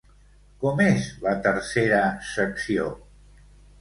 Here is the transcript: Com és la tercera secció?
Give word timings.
Com 0.63 0.79
és 0.85 1.03
la 1.27 1.35
tercera 1.47 1.99
secció? 2.33 2.89